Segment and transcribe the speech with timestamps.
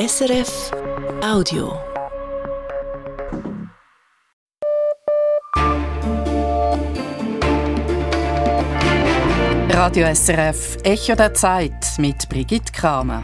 [0.00, 0.70] SRF
[1.22, 1.78] Audio.
[9.68, 13.22] Radio SRF Echo der Zeit mit Brigitte Kramer.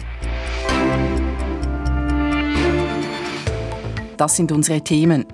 [4.18, 5.24] Das sind unsere Themen.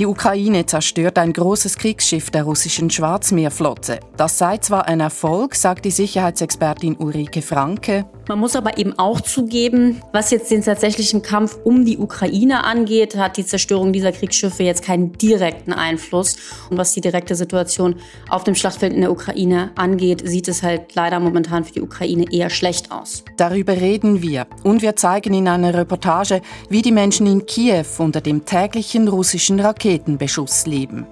[0.00, 4.00] Die Ukraine zerstört ein großes Kriegsschiff der russischen Schwarzmeerflotte.
[4.16, 8.04] Das sei zwar ein Erfolg, sagt die Sicherheitsexpertin Ulrike Franke.
[8.28, 13.16] Man muss aber eben auch zugeben, was jetzt den tatsächlichen Kampf um die Ukraine angeht,
[13.16, 16.36] hat die Zerstörung dieser Kriegsschiffe jetzt keinen direkten Einfluss.
[16.68, 17.96] Und was die direkte Situation
[18.28, 22.26] auf dem Schlachtfeld in der Ukraine angeht, sieht es halt leider momentan für die Ukraine
[22.30, 23.24] eher schlecht aus.
[23.38, 24.46] Darüber reden wir.
[24.62, 29.58] Und wir zeigen in einer Reportage, wie die Menschen in Kiew unter dem täglichen russischen
[29.58, 31.06] Raketenbeschuss leben.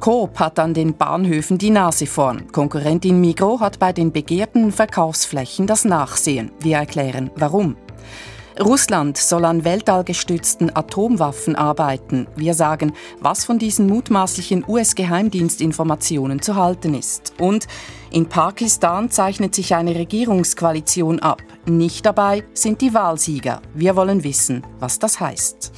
[0.00, 2.50] Coop hat an den Bahnhöfen die Nase vorn.
[2.52, 6.52] Konkurrentin Migro hat bei den begehrten Verkaufsflächen das Nachsehen.
[6.60, 7.76] Wir erklären, warum.
[8.58, 12.26] Russland soll an weltallgestützten Atomwaffen arbeiten.
[12.34, 17.34] Wir sagen, was von diesen mutmaßlichen US-Geheimdienstinformationen zu halten ist.
[17.38, 17.66] Und
[18.10, 21.42] in Pakistan zeichnet sich eine Regierungskoalition ab.
[21.66, 23.60] Nicht dabei sind die Wahlsieger.
[23.74, 25.72] Wir wollen wissen, was das heißt.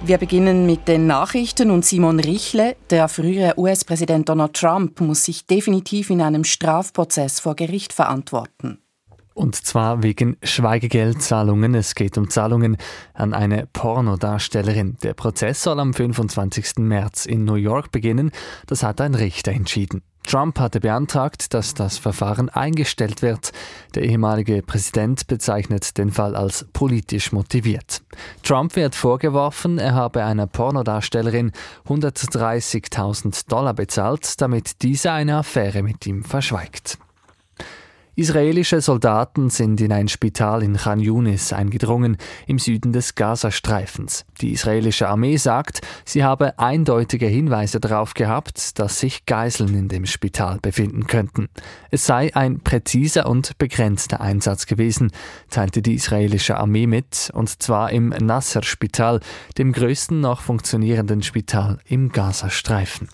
[0.00, 5.44] Wir beginnen mit den Nachrichten und Simon Richle, der frühere US-Präsident Donald Trump, muss sich
[5.46, 8.78] definitiv in einem Strafprozess vor Gericht verantworten.
[9.34, 11.74] Und zwar wegen Schweigegeldzahlungen.
[11.74, 12.76] Es geht um Zahlungen
[13.12, 14.96] an eine Pornodarstellerin.
[15.02, 16.78] Der Prozess soll am 25.
[16.78, 18.30] März in New York beginnen.
[18.66, 20.02] Das hat ein Richter entschieden.
[20.28, 23.50] Trump hatte beantragt, dass das Verfahren eingestellt wird.
[23.94, 28.02] Der ehemalige Präsident bezeichnet den Fall als politisch motiviert.
[28.42, 31.52] Trump wird vorgeworfen, er habe einer Pornodarstellerin
[31.86, 36.98] 130.000 Dollar bezahlt, damit diese eine Affäre mit ihm verschweigt.
[38.18, 42.16] Israelische Soldaten sind in ein Spital in Khan Yunis eingedrungen,
[42.48, 44.26] im Süden des Gazastreifens.
[44.40, 50.04] Die israelische Armee sagt, sie habe eindeutige Hinweise darauf gehabt, dass sich Geiseln in dem
[50.04, 51.48] Spital befinden könnten.
[51.92, 55.12] Es sei ein präziser und begrenzter Einsatz gewesen,
[55.48, 59.20] teilte die israelische Armee mit, und zwar im Nasser-Spital,
[59.58, 63.10] dem größten noch funktionierenden Spital im Gazastreifen.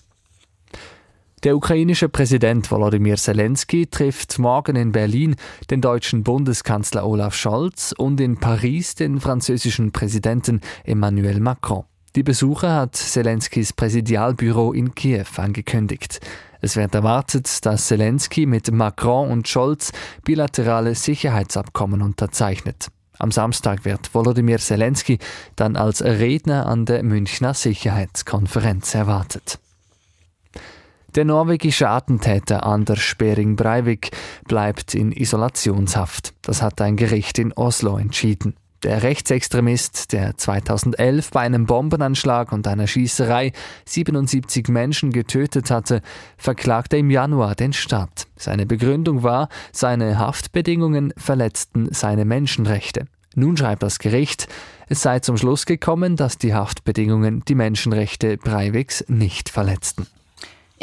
[1.45, 5.35] Der ukrainische Präsident Volodymyr Zelensky trifft morgen in Berlin
[5.69, 11.83] den deutschen Bundeskanzler Olaf Scholz und in Paris den französischen Präsidenten Emmanuel Macron.
[12.15, 16.19] Die Besuche hat Zelenskys Präsidialbüro in Kiew angekündigt.
[16.61, 19.91] Es wird erwartet, dass Zelensky mit Macron und Scholz
[20.23, 22.87] bilaterale Sicherheitsabkommen unterzeichnet.
[23.19, 25.19] Am Samstag wird Volodymyr Zelensky
[25.55, 29.59] dann als Redner an der Münchner Sicherheitskonferenz erwartet.
[31.15, 34.11] Der norwegische Attentäter Anders Behring Breivik
[34.49, 36.33] bleibt in Isolationshaft.
[36.41, 38.55] Das hat ein Gericht in Oslo entschieden.
[38.83, 43.53] Der Rechtsextremist, der 2011 bei einem Bombenanschlag und einer Schießerei
[43.85, 46.01] 77 Menschen getötet hatte,
[46.37, 48.27] verklagte im Januar den Staat.
[48.35, 53.05] Seine Begründung war, seine Haftbedingungen verletzten seine Menschenrechte.
[53.35, 54.49] Nun schreibt das Gericht,
[54.89, 60.07] es sei zum Schluss gekommen, dass die Haftbedingungen die Menschenrechte Breiviks nicht verletzten.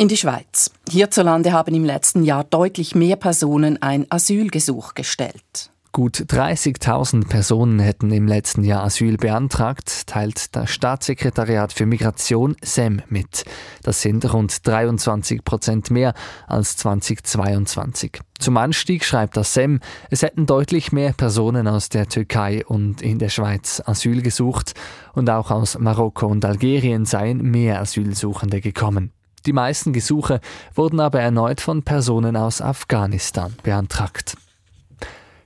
[0.02, 0.72] In die Schweiz.
[0.88, 5.70] Hierzulande haben im letzten Jahr deutlich mehr Personen ein Asylgesuch gestellt.
[5.92, 13.02] Gut 30.000 Personen hätten im letzten Jahr Asyl beantragt, teilt das Staatssekretariat für Migration SEM
[13.10, 13.44] mit.
[13.84, 16.14] Das sind rund 23 Prozent mehr
[16.48, 18.18] als 2022.
[18.40, 19.78] Zum Anstieg schreibt das SEM,
[20.10, 24.74] es hätten deutlich mehr Personen aus der Türkei und in der Schweiz Asyl gesucht
[25.14, 29.12] und auch aus Marokko und Algerien seien mehr Asylsuchende gekommen.
[29.46, 30.40] Die meisten Gesuche
[30.74, 34.36] wurden aber erneut von Personen aus Afghanistan beantragt.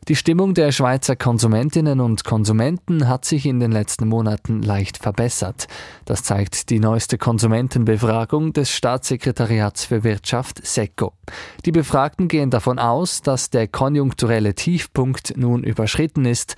[0.09, 5.67] Die Stimmung der Schweizer Konsumentinnen und Konsumenten hat sich in den letzten Monaten leicht verbessert.
[6.05, 11.13] Das zeigt die neueste Konsumentenbefragung des Staatssekretariats für Wirtschaft SECO.
[11.65, 16.55] Die Befragten gehen davon aus, dass der konjunkturelle Tiefpunkt nun überschritten ist,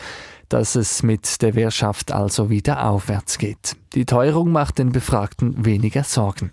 [0.50, 3.76] dass es mit der Wirtschaft also wieder aufwärts geht.
[3.94, 6.52] Die Teuerung macht den Befragten weniger Sorgen.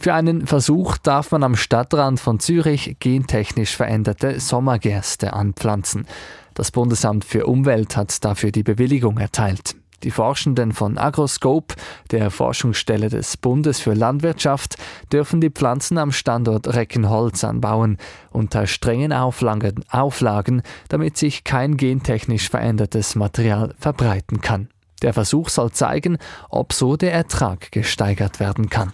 [0.00, 6.06] Für einen Versuch darf man am Stadtrand von Zürich gentechnisch veränderte Sommergerste anpflanzen.
[6.54, 9.74] Das Bundesamt für Umwelt hat dafür die Bewilligung erteilt.
[10.04, 11.74] Die Forschenden von Agroscope,
[12.12, 14.76] der Forschungsstelle des Bundes für Landwirtschaft,
[15.12, 17.98] dürfen die Pflanzen am Standort Reckenholz anbauen,
[18.30, 24.68] unter strengen Auflagen, damit sich kein gentechnisch verändertes Material verbreiten kann.
[25.02, 26.18] Der Versuch soll zeigen,
[26.48, 28.92] ob so der Ertrag gesteigert werden kann.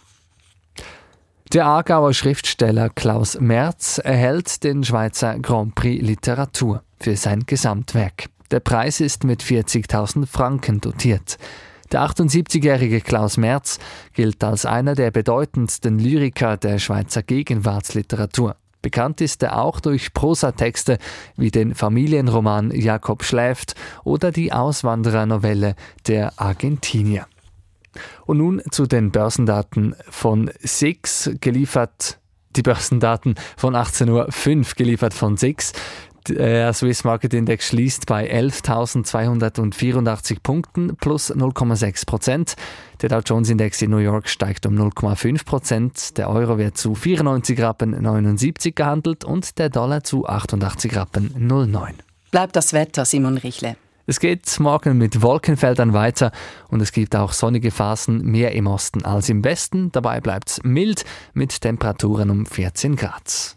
[1.55, 8.27] Der Aargauer Schriftsteller Klaus Merz erhält den Schweizer Grand Prix Literatur für sein Gesamtwerk.
[8.51, 11.39] Der Preis ist mit 40.000 Franken dotiert.
[11.93, 13.79] Der 78-jährige Klaus Merz
[14.15, 18.57] gilt als einer der bedeutendsten Lyriker der Schweizer Gegenwartsliteratur.
[18.83, 20.99] Bekannt ist er auch durch Prosatexte
[21.37, 25.77] wie den Familienroman Jakob schläft oder die Auswanderernovelle
[26.09, 27.29] Der Argentinier.
[28.27, 32.19] Und nun zu den Börsendaten von SIX, geliefert
[32.57, 34.29] die Börsendaten von 18.05 Uhr
[34.77, 35.73] geliefert von SIX.
[36.29, 42.55] Der Swiss Market Index schließt bei 11.284 Punkten plus 0,6 Prozent.
[43.03, 46.17] Der Dow Jones Index in New York steigt um 0,5 Prozent.
[46.17, 51.97] Der Euro wird zu 94 Rappen 79 gehandelt und der Dollar zu 88 Rappen 09.
[52.31, 53.77] Bleibt das Wetter, Simon Richle.
[54.07, 56.31] Es geht morgen mit Wolkenfeldern weiter
[56.69, 59.91] und es gibt auch sonnige Phasen mehr im Osten als im Westen.
[59.93, 63.57] Dabei bleibt es mild mit Temperaturen um 14 Grad.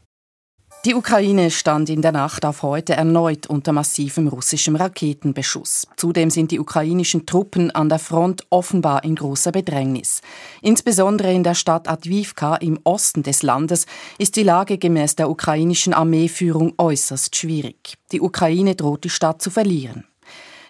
[0.86, 5.86] Die Ukraine stand in der Nacht auf heute erneut unter massivem russischem Raketenbeschuss.
[5.98, 10.22] Zudem sind die ukrainischen Truppen an der Front offenbar in großer Bedrängnis.
[10.62, 13.86] Insbesondere in der Stadt Advivka im Osten des Landes
[14.18, 17.96] ist die Lage gemäß der ukrainischen Armeeführung äußerst schwierig.
[18.14, 20.06] Die Ukraine droht die Stadt zu verlieren.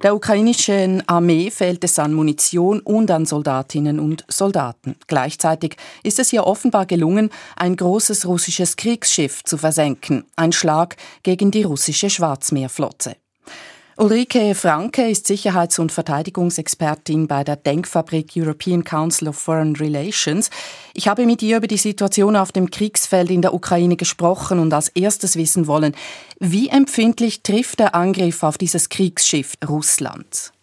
[0.04, 4.96] Der ukrainischen Armee fehlt es an Munition und an Soldatinnen und Soldaten.
[5.08, 11.50] Gleichzeitig ist es ihr offenbar gelungen, ein großes russisches Kriegsschiff zu versenken, ein Schlag gegen
[11.50, 13.16] die russische Schwarzmeerflotte.
[14.00, 20.52] Ulrike Franke ist Sicherheits- und Verteidigungsexpertin bei der Denkfabrik European Council of Foreign Relations.
[20.94, 24.72] Ich habe mit ihr über die Situation auf dem Kriegsfeld in der Ukraine gesprochen und
[24.72, 25.96] als erstes wissen wollen,
[26.40, 30.54] wie empfindlich trifft der Angriff auf dieses Kriegsschiff Russland?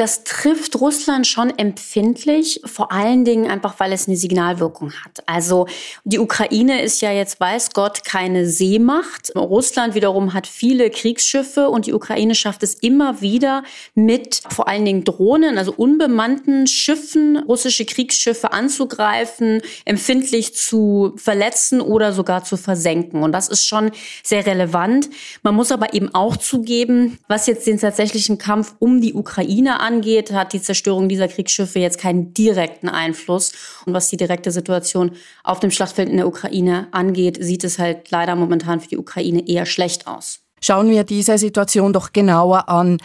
[0.00, 5.22] Das trifft Russland schon empfindlich, vor allen Dingen einfach, weil es eine Signalwirkung hat.
[5.26, 5.66] Also
[6.04, 9.30] die Ukraine ist ja jetzt, weiß Gott, keine Seemacht.
[9.36, 13.62] Russland wiederum hat viele Kriegsschiffe und die Ukraine schafft es immer wieder
[13.94, 22.14] mit vor allen Dingen Drohnen, also unbemannten Schiffen, russische Kriegsschiffe anzugreifen, empfindlich zu verletzen oder
[22.14, 23.22] sogar zu versenken.
[23.22, 23.90] Und das ist schon
[24.22, 25.10] sehr relevant.
[25.42, 29.89] Man muss aber eben auch zugeben, was jetzt den tatsächlichen Kampf um die Ukraine angeht,
[29.90, 33.52] angeht, hat die Zerstörung dieser Kriegsschiffe jetzt keinen direkten Einfluss.
[33.84, 38.10] Und was die direkte Situation auf dem Schlachtfeld in der Ukraine angeht, sieht es halt
[38.10, 40.40] leider momentan für die Ukraine eher schlecht aus.
[40.62, 42.98] Schauen wir diese Situation doch genauer an.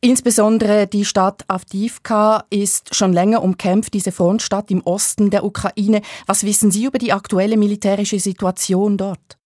[0.00, 6.02] Insbesondere die Stadt Avdivka ist schon länger umkämpft, diese Frontstadt im Osten der Ukraine.
[6.26, 9.38] Was wissen Sie über die aktuelle militärische Situation dort?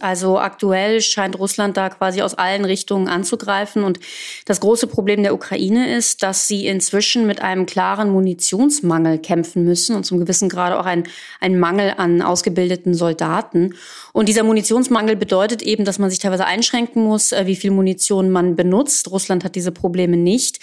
[0.00, 3.84] Also aktuell scheint Russland da quasi aus allen Richtungen anzugreifen.
[3.84, 4.00] Und
[4.46, 9.94] das große Problem der Ukraine ist, dass sie inzwischen mit einem klaren Munitionsmangel kämpfen müssen
[9.94, 11.04] und zum gewissen Grade auch ein,
[11.40, 13.74] ein Mangel an ausgebildeten Soldaten.
[14.12, 18.30] Und dieser Munitionsmangel bedeutet eben, dass man sich teilweise einschränken muss, äh, wie viel Munition
[18.30, 19.10] man benutzt.
[19.10, 20.58] Russland hat diese Probleme nicht.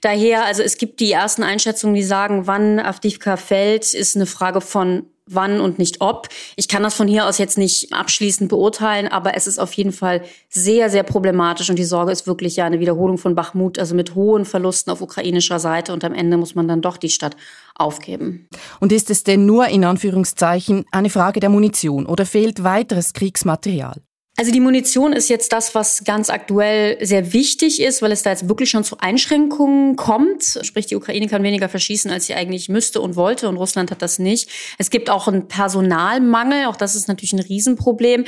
[0.00, 4.60] Daher, also es gibt die ersten Einschätzungen, die sagen, wann Avdivka fällt, ist eine Frage
[4.60, 6.28] von wann und nicht ob.
[6.56, 9.92] Ich kann das von hier aus jetzt nicht abschließend beurteilen, aber es ist auf jeden
[9.92, 13.94] Fall sehr, sehr problematisch und die Sorge ist wirklich ja eine Wiederholung von Bachmut, also
[13.94, 17.36] mit hohen Verlusten auf ukrainischer Seite und am Ende muss man dann doch die Stadt
[17.74, 18.48] aufgeben.
[18.80, 24.02] Und ist es denn nur in Anführungszeichen eine Frage der Munition oder fehlt weiteres Kriegsmaterial?
[24.36, 28.30] Also die Munition ist jetzt das, was ganz aktuell sehr wichtig ist, weil es da
[28.30, 30.58] jetzt wirklich schon zu Einschränkungen kommt.
[30.62, 34.02] Sprich, die Ukraine kann weniger verschießen, als sie eigentlich müsste und wollte und Russland hat
[34.02, 34.48] das nicht.
[34.76, 38.24] Es gibt auch einen Personalmangel, auch das ist natürlich ein Riesenproblem.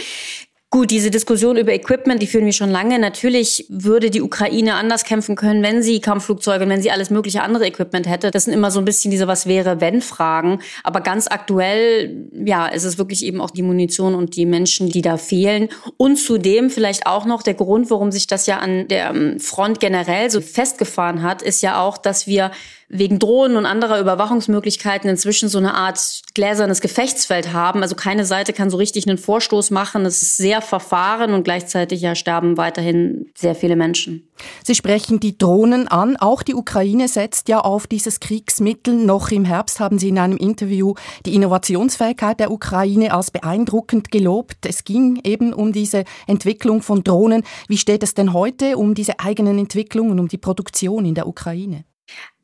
[0.68, 2.98] Gut, diese Diskussion über Equipment, die führen wir schon lange.
[2.98, 7.68] Natürlich würde die Ukraine anders kämpfen können, wenn sie Kampfflugzeuge, wenn sie alles mögliche andere
[7.68, 8.32] Equipment hätte.
[8.32, 10.58] Das sind immer so ein bisschen diese Was wäre, wenn Fragen.
[10.82, 15.02] Aber ganz aktuell, ja, ist es wirklich eben auch die Munition und die Menschen, die
[15.02, 15.68] da fehlen.
[15.98, 19.78] Und zudem vielleicht auch noch der Grund, warum sich das ja an der ähm, Front
[19.78, 22.50] generell so festgefahren hat, ist ja auch, dass wir
[22.88, 27.82] wegen Drohnen und anderer Überwachungsmöglichkeiten inzwischen so eine Art gläsernes Gefechtsfeld haben.
[27.82, 30.06] Also keine Seite kann so richtig einen Vorstoß machen.
[30.06, 34.28] Es ist sehr verfahren und gleichzeitig ja sterben weiterhin sehr viele Menschen.
[34.62, 36.16] Sie sprechen die Drohnen an.
[36.16, 38.94] Auch die Ukraine setzt ja auf dieses Kriegsmittel.
[38.94, 44.66] Noch im Herbst haben Sie in einem Interview die Innovationsfähigkeit der Ukraine als beeindruckend gelobt.
[44.66, 47.42] Es ging eben um diese Entwicklung von Drohnen.
[47.66, 51.84] Wie steht es denn heute um diese eigenen Entwicklungen, um die Produktion in der Ukraine?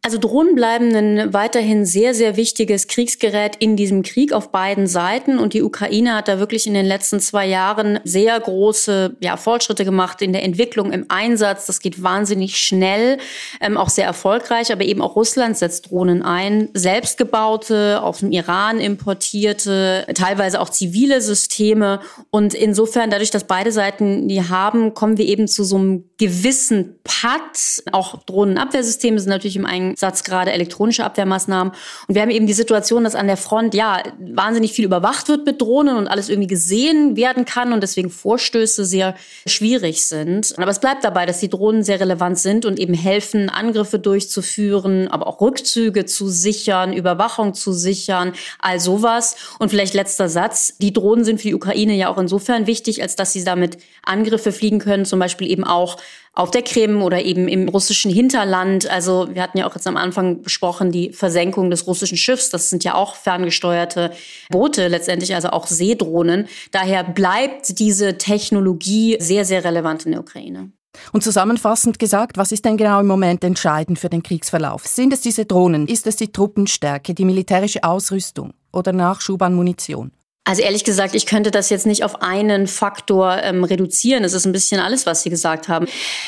[0.05, 5.39] Also Drohnen bleiben ein weiterhin sehr, sehr wichtiges Kriegsgerät in diesem Krieg auf beiden Seiten.
[5.39, 9.85] Und die Ukraine hat da wirklich in den letzten zwei Jahren sehr große ja, Fortschritte
[9.85, 11.67] gemacht in der Entwicklung, im Einsatz.
[11.67, 13.19] Das geht wahnsinnig schnell,
[13.61, 14.73] ähm, auch sehr erfolgreich.
[14.73, 16.71] Aber eben auch Russland setzt Drohnen ein.
[16.75, 22.01] Selbstgebaute, aus dem Iran importierte, teilweise auch zivile Systeme.
[22.31, 26.97] Und insofern, dadurch, dass beide Seiten die haben, kommen wir eben zu so einem gewissen
[27.05, 27.85] Patt.
[27.93, 31.73] Auch Drohnenabwehrsysteme sind natürlich im einen Satz gerade elektronische Abwehrmaßnahmen.
[32.09, 35.47] Und wir haben eben die Situation, dass an der Front ja wahnsinnig viel überwacht wird
[35.47, 39.15] mit Drohnen und alles irgendwie gesehen werden kann und deswegen Vorstöße sehr
[39.47, 40.55] schwierig sind.
[40.59, 45.09] Aber es bleibt dabei, dass die Drohnen sehr relevant sind und eben helfen, Angriffe durchzuführen,
[45.09, 49.37] aber auch Rückzüge zu sichern, Überwachung zu sichern, all sowas.
[49.59, 50.75] Und vielleicht letzter Satz.
[50.79, 54.53] Die Drohnen sind für die Ukraine ja auch insofern wichtig, als dass sie damit Angriffe
[54.53, 55.99] fliegen können, zum Beispiel eben auch
[56.35, 58.89] auf der Krim oder eben im russischen Hinterland.
[58.89, 62.49] Also wir hatten ja auch jetzt am Anfang besprochen, die Versenkung des russischen Schiffs.
[62.49, 64.13] Das sind ja auch ferngesteuerte
[64.51, 66.49] Boote letztendlich, also auch Seedrohnen.
[66.71, 70.73] Daher bleibt diese Technologie sehr, sehr relevant in der Ukraine.
[71.13, 74.87] Und zusammenfassend gesagt, was ist denn genau im Moment entscheidend für den Kriegsverlauf?
[74.87, 75.87] Sind es diese Drohnen?
[75.87, 80.13] Ist es die Truppenstärke, die militärische Ausrüstung oder Nachschub an Munition?
[80.45, 84.25] Also ehrlich gesagt, ich könnte das jetzt nicht auf einen Faktor ähm, reduzieren.
[84.25, 85.87] Es ist ein bisschen alles, was Sie gesagt haben.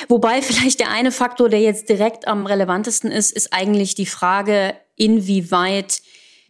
[0.09, 4.75] Wobei vielleicht der eine Faktor, der jetzt direkt am relevantesten ist, ist eigentlich die Frage,
[4.97, 6.01] inwieweit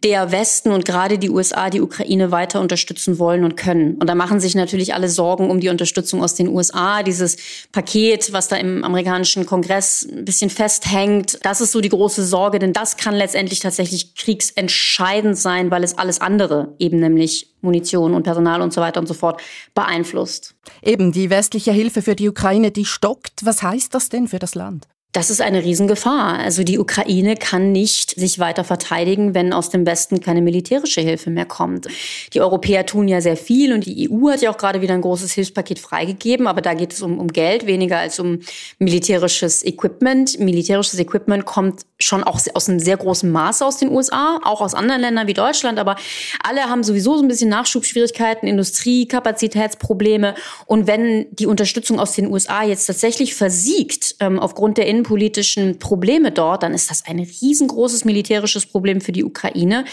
[0.05, 3.95] der Westen und gerade die USA die Ukraine weiter unterstützen wollen und können.
[3.95, 7.01] Und da machen sich natürlich alle Sorgen um die Unterstützung aus den USA.
[7.01, 7.37] Dieses
[7.71, 12.59] Paket, was da im amerikanischen Kongress ein bisschen festhängt, das ist so die große Sorge,
[12.59, 18.21] denn das kann letztendlich tatsächlich kriegsentscheidend sein, weil es alles andere, eben nämlich Munition und
[18.21, 19.41] Personal und so weiter und so fort,
[19.73, 20.53] beeinflusst.
[20.83, 23.43] Eben die westliche Hilfe für die Ukraine, die stockt.
[23.43, 24.85] Was heißt das denn für das Land?
[25.15, 26.39] Das ist eine Riesengefahr.
[26.39, 31.29] Also die Ukraine kann nicht sich weiter verteidigen, wenn aus dem Westen keine militärische Hilfe
[31.29, 31.87] mehr kommt.
[32.33, 34.99] Die Europäer tun ja sehr viel und die EU hat ja auch gerade wieder ein
[34.99, 38.39] großes Hilfspaket freigegeben, aber da geht es um, um Geld, weniger als um
[38.77, 40.37] militärisches Equipment.
[40.37, 44.73] Militärisches Equipment kommt schon auch aus einem sehr großen Maße aus den USA, auch aus
[44.73, 45.95] anderen Ländern wie Deutschland, aber
[46.43, 50.35] alle haben sowieso so ein bisschen Nachschubschwierigkeiten, Industrie, Kapazitätsprobleme.
[50.65, 56.31] Und wenn die Unterstützung aus den USA jetzt tatsächlich versiegt, ähm, aufgrund der innenpolitischen Probleme
[56.31, 59.85] dort, dann ist das ein riesengroßes militärisches Problem für die Ukraine.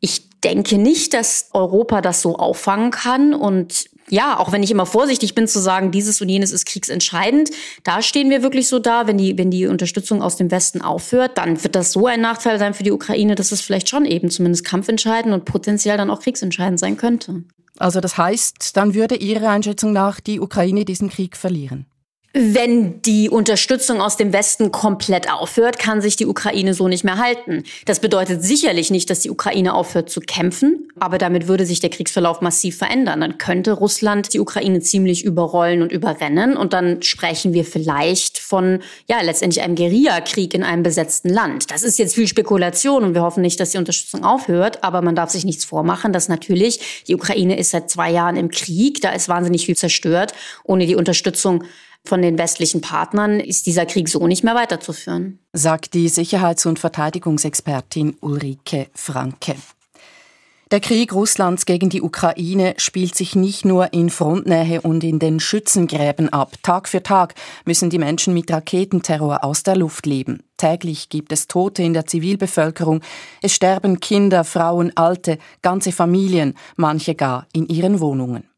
[0.00, 4.86] Ich denke nicht, dass Europa das so auffangen kann und ja, auch wenn ich immer
[4.86, 7.50] vorsichtig bin zu sagen, dieses und jenes ist kriegsentscheidend,
[7.84, 11.38] da stehen wir wirklich so da, wenn die, wenn die Unterstützung aus dem Westen aufhört,
[11.38, 14.30] dann wird das so ein Nachteil sein für die Ukraine, dass es vielleicht schon eben
[14.30, 17.44] zumindest kampfentscheidend und potenziell dann auch kriegsentscheidend sein könnte.
[17.78, 21.86] Also das heißt, dann würde Ihrer Einschätzung nach die Ukraine diesen Krieg verlieren?
[22.32, 27.18] Wenn die Unterstützung aus dem Westen komplett aufhört, kann sich die Ukraine so nicht mehr
[27.18, 27.64] halten.
[27.86, 31.90] Das bedeutet sicherlich nicht, dass die Ukraine aufhört zu kämpfen, aber damit würde sich der
[31.90, 33.20] Kriegsverlauf massiv verändern.
[33.20, 38.78] Dann könnte Russland die Ukraine ziemlich überrollen und überrennen und dann sprechen wir vielleicht von,
[39.08, 41.72] ja, letztendlich einem Guerillakrieg in einem besetzten Land.
[41.72, 45.16] Das ist jetzt viel Spekulation und wir hoffen nicht, dass die Unterstützung aufhört, aber man
[45.16, 49.10] darf sich nichts vormachen, dass natürlich die Ukraine ist seit zwei Jahren im Krieg, da
[49.10, 50.32] ist wahnsinnig viel zerstört.
[50.62, 51.64] Ohne die Unterstützung
[52.04, 55.38] von den westlichen Partnern ist dieser Krieg so nicht mehr weiterzuführen.
[55.52, 59.56] Sagt die Sicherheits- und Verteidigungsexpertin Ulrike Franke.
[60.70, 65.40] Der Krieg Russlands gegen die Ukraine spielt sich nicht nur in Frontnähe und in den
[65.40, 66.52] Schützengräben ab.
[66.62, 70.44] Tag für Tag müssen die Menschen mit Raketenterror aus der Luft leben.
[70.58, 73.00] Täglich gibt es Tote in der Zivilbevölkerung.
[73.42, 78.49] Es sterben Kinder, Frauen, Alte, ganze Familien, manche gar in ihren Wohnungen.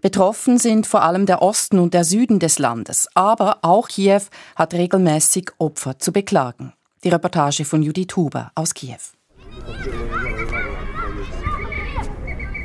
[0.00, 4.22] Betroffen sind vor allem der Osten und der Süden des Landes, aber auch Kiew
[4.56, 6.72] hat regelmäßig Opfer zu beklagen.
[7.04, 8.98] Die Reportage von Judith Huber aus Kiew.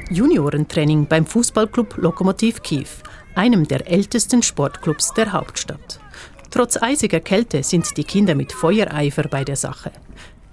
[0.09, 2.89] Juniorentraining beim Fußballclub Lokomotiv Kiew,
[3.33, 5.99] einem der ältesten Sportclubs der Hauptstadt.
[6.51, 9.91] Trotz eisiger Kälte sind die Kinder mit Feuereifer bei der Sache.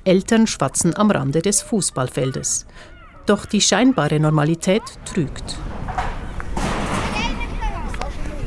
[0.04, 2.66] Eltern schwatzen am Rande des Fußballfeldes.
[3.26, 5.56] Doch die scheinbare Normalität trügt.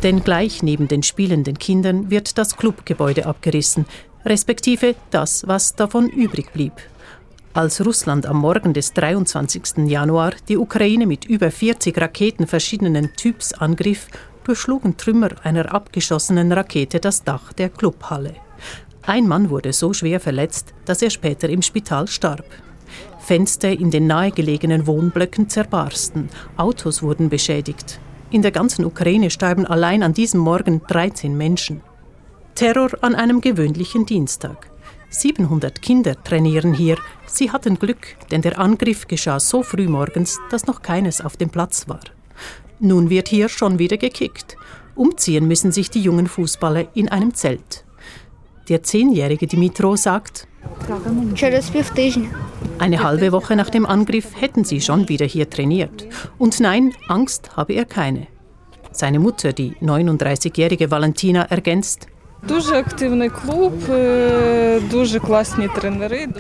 [0.06, 3.88] Denn gleich neben den spielenden Kindern wird das Clubgebäude abgerissen,
[4.24, 6.74] respektive das, was davon übrig blieb.
[7.54, 9.88] Als Russland am Morgen des 23.
[9.88, 14.06] Januar die Ukraine mit über 40 Raketen verschiedenen Typs angriff,
[14.44, 18.36] durchschlugen Trümmer einer abgeschossenen Rakete das Dach der Clubhalle.
[19.02, 22.46] Ein Mann wurde so schwer verletzt, dass er später im Spital starb.
[23.18, 28.00] Fenster in den nahegelegenen Wohnblöcken zerbarsten, Autos wurden beschädigt.
[28.32, 31.82] In der ganzen Ukraine starben allein an diesem Morgen 13 Menschen.
[32.56, 34.70] Terror an einem gewöhnlichen Dienstag.
[35.10, 36.98] 700 Kinder trainieren hier.
[37.28, 41.50] Sie hatten Glück, denn der Angriff geschah so früh morgens, dass noch keines auf dem
[41.50, 42.02] Platz war.
[42.80, 44.58] Nun wird hier schon wieder gekickt.
[44.96, 47.86] Umziehen müssen sich die jungen Fußballer in einem Zelt.
[48.68, 50.48] Der zehnjährige Dimitro sagt,
[52.78, 56.08] eine halbe Woche nach dem Angriff hätten sie schon wieder hier trainiert.
[56.38, 58.28] Und nein, Angst habe er keine.
[58.92, 62.08] Seine Mutter, die 39-jährige Valentina, ergänzt,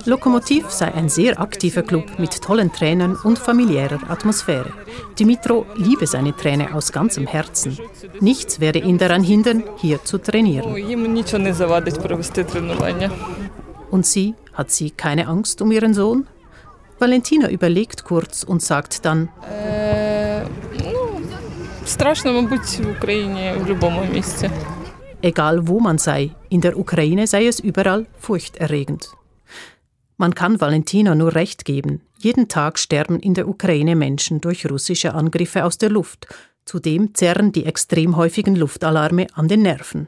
[0.05, 4.72] Lokomotiv sei ein sehr aktiver Club mit tollen Trainern und familiärer Atmosphäre.
[5.17, 7.79] Dimitro liebe seine Trainer aus ganzem Herzen.
[8.20, 10.75] Nichts werde ihn daran hindern, hier zu trainieren.
[13.92, 16.27] Und sie, hat sie keine Angst um ihren Sohn?
[17.00, 19.30] Valentina überlegt kurz und sagt dann:
[25.22, 29.12] Egal wo man sei, in der Ukraine sei es überall furchterregend.
[30.18, 32.01] Man kann Valentina nur recht geben.
[32.18, 36.27] Jeden Tag sterben in der Ukraine Menschen durch russische Angriffe aus der Luft.
[36.63, 40.08] Zudem zerren die extrem häufigen Luftalarme an den Nerven.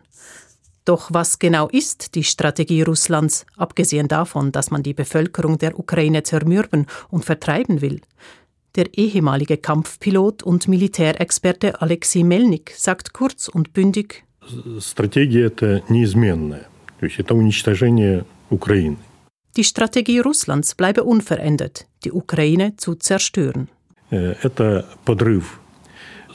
[0.87, 6.25] Doch was genau ist die Strategie Russlands, abgesehen davon, dass man die Bevölkerung der Ukraine
[6.25, 8.01] zermürben und vertreiben will?
[8.75, 14.25] Der ehemalige Kampfpilot und Militärexperte Alexei Melnik sagt kurz und bündig,
[14.81, 16.67] стратегия это неизменная.
[16.99, 18.97] То есть это уничтожение Украины.
[19.57, 23.69] Die Strategie Russlands bleibe unverändert, die Ukraine zu zerstören.
[24.11, 25.61] Это подрыв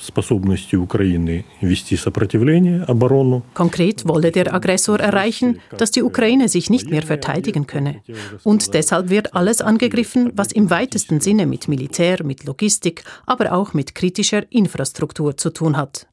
[0.02, 3.44] способности Украины вести сопротивление, оборону.
[3.54, 8.02] Konkret wolle der Aggressor erreichen, dass die Ukraine sich nicht mehr verteidigen könne.
[8.44, 13.74] Und deshalb wird alles angegriffen, was im weitesten Sinne mit Militär, mit Logistik, aber auch
[13.74, 16.08] mit kritischer Infrastruktur zu tun hat.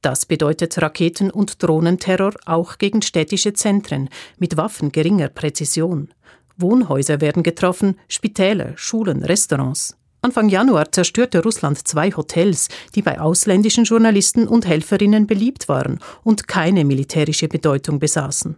[0.00, 4.08] Das bedeutet Raketen- und Drohnenterror auch gegen städtische Zentren
[4.38, 6.08] mit Waffen geringer Präzision.
[6.56, 9.96] Wohnhäuser werden getroffen, Spitäler, Schulen, Restaurants.
[10.23, 16.47] Anfang Januar zerstörte Russland zwei Hotels, die bei ausländischen Journalisten und Helferinnen beliebt waren und
[16.47, 18.55] keine militärische Bedeutung besaßen.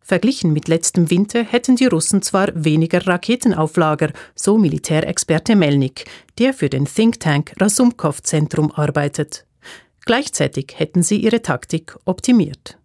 [0.00, 6.06] Verglichen mit letztem Winter hätten die Russen zwar weniger Raketen auf Lager, so Militärexperte Melnik,
[6.38, 9.44] der für den Think Tank Rasumkov-Zentrum arbeitet.
[10.06, 12.78] Gleichzeitig hätten sie ihre Taktik optimiert.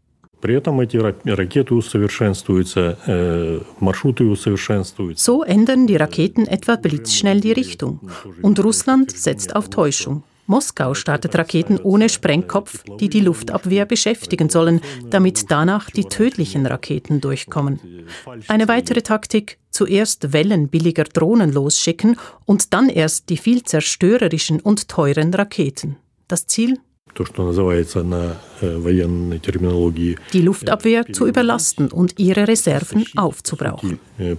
[3.07, 3.59] Э,
[5.15, 7.99] so ändern die Raketen etwa blitzschnell die Richtung.
[8.41, 10.23] Und Russland setzt auf Täuschung.
[10.47, 17.19] Moskau startet Raketen ohne Sprengkopf, die die Luftabwehr beschäftigen sollen, damit danach die tödlichen Raketen
[17.19, 17.79] durchkommen.
[18.47, 24.87] Eine weitere Taktik, zuerst Wellen billiger Drohnen losschicken und dann erst die viel zerstörerischen und
[24.87, 25.97] teuren Raketen.
[26.29, 26.79] Das Ziel?
[27.19, 28.75] Э,
[30.33, 33.99] die Luftabwehr zu überlasten und ihre Reserven aufzubrauchen.
[34.17, 34.35] Э,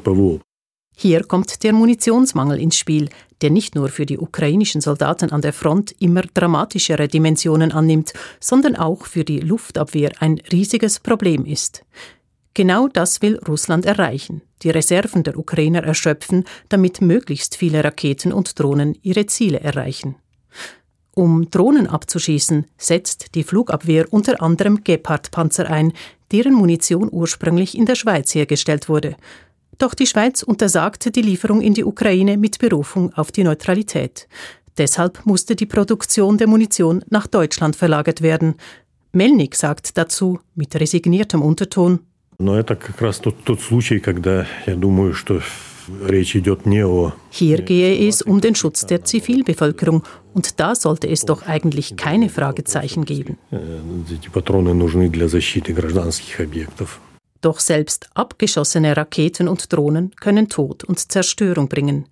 [0.97, 3.09] Hier kommt der Munitionsmangel ins Spiel,
[3.41, 8.77] der nicht nur für die ukrainischen Soldaten an der Front immer dramatischere Dimensionen annimmt, sondern
[8.77, 11.85] auch für die Luftabwehr ein riesiges Problem ist.
[12.55, 18.59] Genau das will Russland erreichen, die Reserven der Ukrainer erschöpfen, damit möglichst viele Raketen und
[18.59, 20.17] Drohnen ihre Ziele erreichen.
[21.18, 25.94] Um Drohnen abzuschießen, setzt die Flugabwehr unter anderem Gepard-Panzer ein,
[26.32, 29.16] deren Munition ursprünglich in der Schweiz hergestellt wurde.
[29.78, 34.28] Doch die Schweiz untersagte die Lieferung in die Ukraine mit Berufung auf die Neutralität.
[34.78, 38.56] Deshalb musste die Produktion der Munition nach Deutschland verlagert werden.
[39.12, 42.00] Melnik sagt dazu mit resigniertem Unterton.
[42.40, 45.40] Но это как раз тот, тот случай, когда я думаю, что
[47.31, 50.03] hier gehe es um den Schutz der Zivilbevölkerung
[50.35, 53.39] und da sollte es doch eigentlich keine Fragezeichen geben.
[53.51, 53.59] Э,
[57.41, 62.07] doch selbst abgeschossene Raketen und Drohnen können Tod und Zerstörung bringen.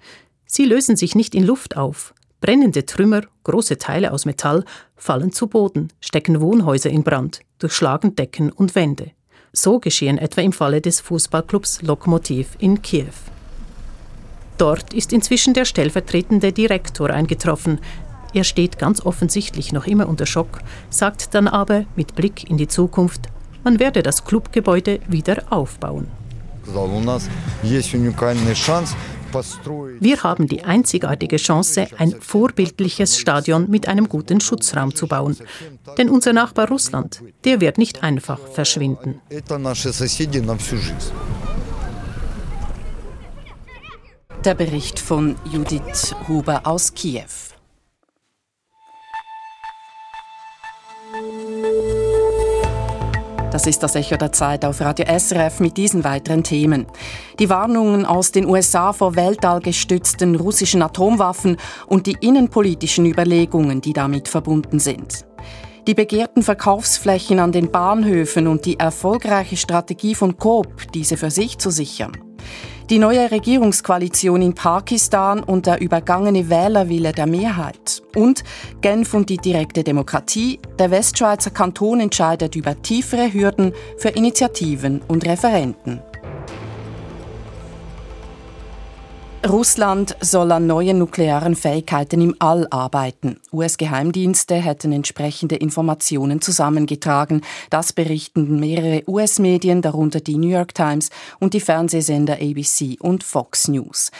[0.46, 2.14] Sie lösen sich nicht in Luft auf.
[2.40, 8.52] Brennende Trümmer, große Teile aus Metall, fallen zu Boden, stecken Wohnhäuser in Brand, durchschlagen Decken
[8.52, 9.12] und Wände.
[9.52, 13.14] So geschehen etwa im Falle des Fußballclubs Lokomotiv in Kiew.
[14.58, 17.80] Dort ist inzwischen der stellvertretende Direktor eingetroffen.
[18.32, 22.68] Er steht ganz offensichtlich noch immer unter Schock, sagt dann aber mit Blick in die
[22.68, 23.28] Zukunft,
[23.64, 26.06] man werde das Clubgebäude wieder aufbauen.
[30.00, 35.36] Wir haben die einzigartige Chance, ein vorbildliches Stadion mit einem guten Schutzraum zu bauen.
[35.98, 39.20] Denn unser Nachbar Russland, der wird nicht einfach verschwinden.
[44.46, 47.24] Der Bericht von Judith Huber aus Kiew.
[53.50, 56.86] Das ist das Echo der Zeit auf Radio SRF mit diesen weiteren Themen.
[57.40, 61.56] Die Warnungen aus den USA vor weltallgestützten russischen Atomwaffen
[61.88, 65.26] und die innenpolitischen Überlegungen, die damit verbunden sind.
[65.88, 71.58] Die begehrten Verkaufsflächen an den Bahnhöfen und die erfolgreiche Strategie von Coop, diese für sich
[71.58, 72.12] zu sichern
[72.90, 78.02] die neue Regierungskoalition in Pakistan und der übergangene Wählerwille der Mehrheit.
[78.14, 78.44] Und
[78.80, 80.60] Genf und die direkte Demokratie.
[80.78, 86.00] Der Westschweizer Kanton entscheidet über tiefere Hürden für Initiativen und Referenten.
[89.48, 93.38] Russland soll an neuen nuklearen Fähigkeiten im All arbeiten.
[93.52, 97.42] US-Geheimdienste hätten entsprechende Informationen zusammengetragen.
[97.70, 103.68] Das berichten mehrere US-Medien, darunter die New York Times und die Fernsehsender ABC und Fox
[103.68, 104.10] News.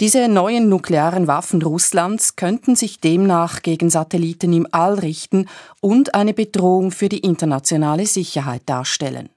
[0.00, 5.46] Diese neuen nuklearen Waffen Russlands könnten sich demnach gegen Satelliten im All richten
[5.82, 9.28] und eine Bedrohung für die internationale Sicherheit darstellen.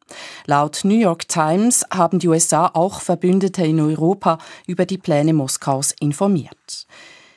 [0.46, 5.94] Laut New York Times haben die USA auch Verbündete in Europa über die Pläne Moskaus
[6.00, 6.88] informiert.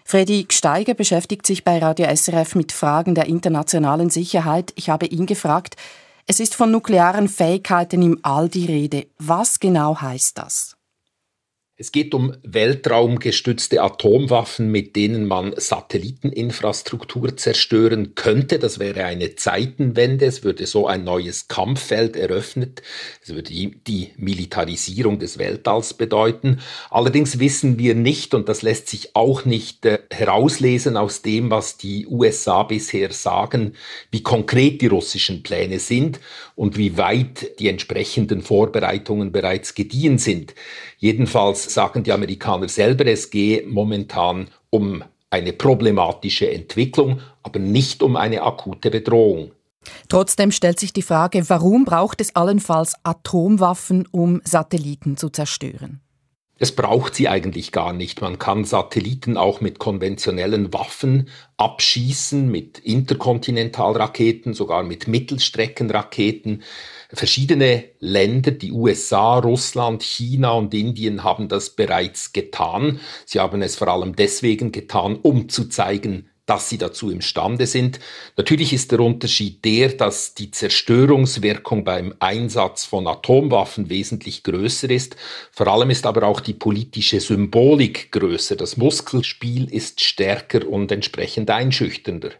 [0.05, 4.73] Freddy Steiger beschäftigt sich bei Radio SRF mit Fragen der internationalen Sicherheit.
[4.77, 5.75] Ich habe ihn gefragt,
[6.29, 9.07] es ist von nuklearen Fähigkeiten im All die Rede.
[9.19, 10.76] Was genau heißt das?
[11.79, 18.59] Es geht um weltraumgestützte Atomwaffen, mit denen man Satelliteninfrastruktur zerstören könnte.
[18.59, 20.25] Das wäre eine Zeitenwende.
[20.25, 22.81] Es würde so ein neues Kampffeld eröffnet.
[23.23, 26.61] Es würde die, Militarisierung des Weltalls bedeuten.
[26.89, 31.77] Allerdings wissen wir nicht, und das lässt sich auch nicht äh, herauslesen aus dem, was
[31.77, 33.75] die USA bisher sagen,
[34.11, 36.21] wie konkret die russischen Pläne sind
[36.55, 40.55] und wie weit die entsprechenden Vorbereitungen bereits gediehen sind.
[41.07, 48.17] Jedenfalls sagen die Amerikaner selber, es gehe momentan um eine problematische Entwicklung, aber nicht um
[48.17, 49.53] eine akute Bedrohung.
[50.09, 56.01] Trotzdem stellt sich die Frage, warum braucht es allenfalls Atomwaffen, um Satelliten zu zerstören?
[56.59, 58.23] Es braucht sie eigentlich gar nicht.
[58.23, 66.63] Man kann Satelliten auch mit konventionellen Waffen abschießen, mit Interkontinentalraketen, sogar mit Mittelstreckenraketen.
[67.11, 73.01] Verschiedene Länder, die USA, Russland, China und Indien haben das bereits getan.
[73.27, 77.99] Sie haben es vor allem deswegen getan, um zu zeigen, dass sie dazu imstande sind.
[78.37, 85.17] Natürlich ist der Unterschied der, dass die Zerstörungswirkung beim Einsatz von Atomwaffen wesentlich größer ist.
[85.53, 88.57] Vor allem ist aber auch die politische Symbolik größer.
[88.57, 92.31] Das Muskelspiel ist stärker und entsprechend einschüchternder.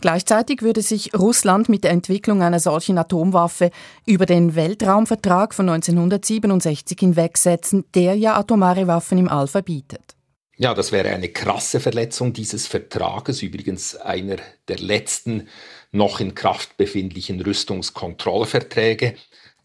[0.00, 3.70] Gleichzeitig würde sich Russland mit der Entwicklung einer solchen Atomwaffe
[4.06, 10.14] über den Weltraumvertrag von 1967 hinwegsetzen, der ja atomare Waffen im All verbietet.
[10.62, 14.36] Ja, das wäre eine krasse Verletzung dieses Vertrages, übrigens einer
[14.68, 15.48] der letzten
[15.90, 19.16] noch in Kraft befindlichen Rüstungskontrollverträge.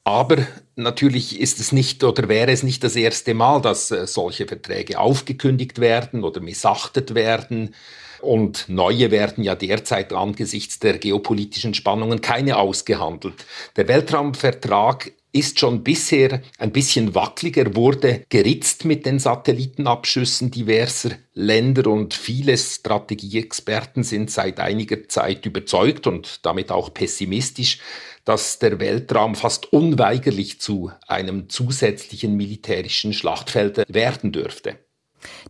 [0.04, 0.38] Aber
[0.76, 4.98] natürlich ist es nicht oder wäre es nicht das erste Mal, dass äh, solche Verträge
[4.98, 7.76] aufgekündigt werden oder missachtet werden.
[8.20, 13.46] Und neue werden ja derzeit angesichts der geopolitischen Spannungen keine ausgehandelt.
[13.76, 21.88] Der Weltraumvertrag ist schon bisher ein bisschen wackeliger, wurde geritzt mit den Satellitenabschüssen diverser Länder
[21.92, 27.80] und viele Strategieexperten sind seit einiger Zeit überzeugt und damit auch pessimistisch,
[28.26, 34.80] dass der Weltraum fast unweigerlich zu einem zusätzlichen militärischen Schlachtfeld werden dürfte.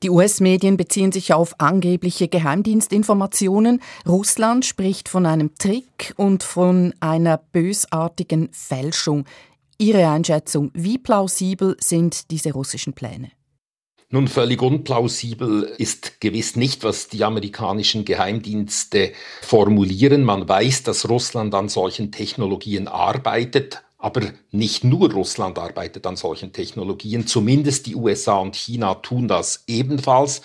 [0.03, 3.81] Die US-Medien beziehen sich auf angebliche Geheimdienstinformationen.
[4.07, 9.25] Russland spricht von einem Trick und von einer bösartigen Fälschung.
[9.79, 13.31] Ihre Einschätzung, wie plausibel sind diese russischen Pläne?
[14.09, 19.11] Nun, völlig unplausibel ist gewiss nicht, was die amerikanischen Geheimdienste
[19.41, 20.23] formulieren.
[20.23, 26.53] Man weiß, dass Russland an solchen Technologien arbeitet, aber nicht nur Russland arbeitet an solchen
[26.53, 30.41] Technologien, zumindest die USA und China tun das ebenfalls.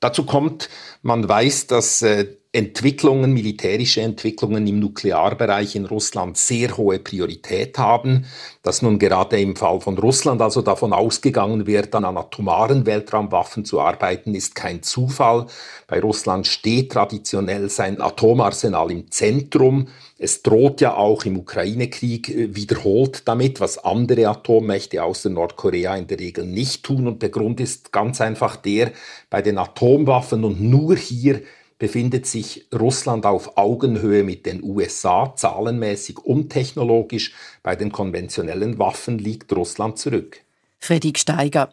[0.00, 0.68] Dazu kommt,
[1.02, 8.26] man weiß, dass äh, Entwicklungen, militärische Entwicklungen im Nuklearbereich in Russland sehr hohe Priorität haben,
[8.62, 13.80] dass nun gerade im Fall von Russland also davon ausgegangen wird, an atomaren Weltraumwaffen zu
[13.80, 15.46] arbeiten, ist kein Zufall.
[15.86, 19.88] Bei Russland steht traditionell sein Atomarsenal im Zentrum.
[20.18, 26.06] Es droht ja auch im Ukraine-Krieg äh, wiederholt damit, was andere Atommächte außer Nordkorea in
[26.06, 27.06] der Regel nicht tun.
[27.06, 28.92] Und der Grund ist ganz einfach der,
[29.30, 31.40] bei den Atomwaffen und nur hier
[31.78, 37.32] befindet sich Russland auf Augenhöhe mit den USA, zahlenmäßig und technologisch.
[37.62, 40.42] Bei den konventionellen Waffen liegt Russland zurück.
[40.82, 41.68] Fredrik Steiger.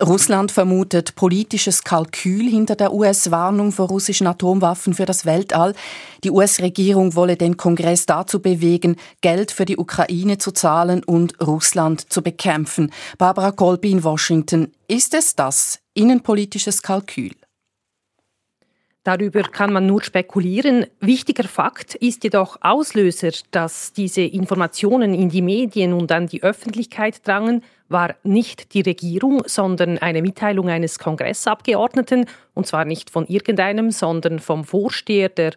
[0.00, 5.74] Russland vermutet politisches Kalkül hinter der US-Warnung vor russischen Atomwaffen für das Weltall.
[6.22, 12.12] Die US-Regierung wolle den Kongress dazu bewegen, Geld für die Ukraine zu zahlen und Russland
[12.12, 12.92] zu bekämpfen.
[13.18, 14.70] Barbara Kolby in Washington.
[14.86, 17.32] Ist es das innenpolitisches Kalkül?
[19.04, 20.86] Darüber kann man nur spekulieren.
[21.00, 27.26] Wichtiger Fakt ist jedoch Auslöser, dass diese Informationen in die Medien und an die Öffentlichkeit
[27.26, 33.90] drangen, war nicht die Regierung, sondern eine Mitteilung eines Kongressabgeordneten, und zwar nicht von irgendeinem,
[33.90, 35.54] sondern vom Vorsteher der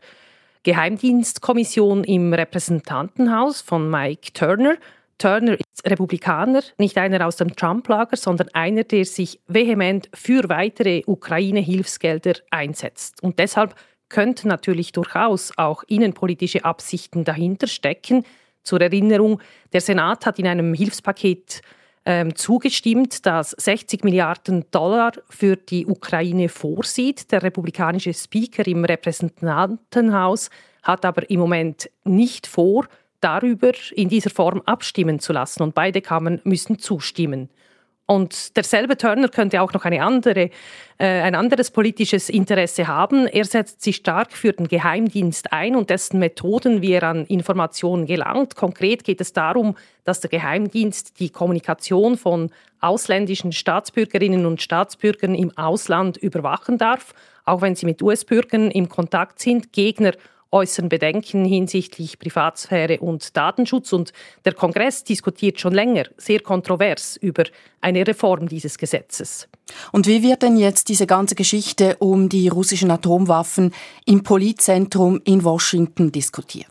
[0.63, 4.75] Geheimdienstkommission im Repräsentantenhaus von Mike Turner.
[5.17, 11.03] Turner ist Republikaner, nicht einer aus dem Trump-Lager, sondern einer, der sich vehement für weitere
[11.05, 13.23] Ukraine-Hilfsgelder einsetzt.
[13.23, 13.75] Und deshalb
[14.09, 18.25] könnten natürlich durchaus auch innenpolitische Absichten dahinter stecken.
[18.63, 19.41] Zur Erinnerung,
[19.73, 21.61] der Senat hat in einem Hilfspaket
[22.05, 27.31] ähm, zugestimmt, das 60 Milliarden Dollar für die Ukraine vorsieht.
[27.31, 30.49] Der republikanische Speaker im Repräsentantenhaus
[30.83, 32.85] hat aber im Moment nicht vor,
[33.21, 35.63] darüber in dieser Form abstimmen zu lassen.
[35.63, 37.49] Und beide Kammern müssen zustimmen.
[38.07, 40.51] Und derselbe Turner könnte auch noch eine andere,
[40.99, 43.25] äh, ein anderes politisches Interesse haben.
[43.25, 48.05] Er setzt sich stark für den Geheimdienst ein und dessen Methoden, wie er an Informationen
[48.05, 48.55] gelangt.
[48.55, 55.57] Konkret geht es darum, dass der Geheimdienst die Kommunikation von ausländischen Staatsbürgerinnen und Staatsbürgern im
[55.57, 59.73] Ausland überwachen darf, auch wenn sie mit US-Bürgern im Kontakt sind.
[59.73, 60.11] Gegner
[60.51, 63.93] äußern Bedenken hinsichtlich Privatsphäre und Datenschutz.
[63.93, 64.13] Und
[64.45, 67.43] der Kongress diskutiert schon länger sehr kontrovers über
[67.81, 69.47] eine Reform dieses Gesetzes.
[69.91, 73.73] Und wie wird denn jetzt diese ganze Geschichte um die russischen Atomwaffen
[74.05, 76.67] im Politzentrum in Washington diskutiert?